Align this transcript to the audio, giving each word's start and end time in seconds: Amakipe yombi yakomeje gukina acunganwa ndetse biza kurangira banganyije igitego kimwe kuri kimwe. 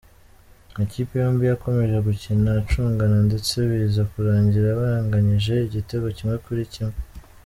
Amakipe 0.73 1.13
yombi 1.23 1.43
yakomeje 1.47 1.97
gukina 2.07 2.49
acunganwa 2.61 3.19
ndetse 3.27 3.53
biza 3.69 4.01
kurangira 4.11 4.79
banganyije 4.81 5.53
igitego 5.67 6.07
kimwe 6.17 6.37
kuri 6.47 6.63
kimwe. 6.73 6.97